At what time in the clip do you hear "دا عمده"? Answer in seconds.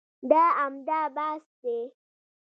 0.29-0.99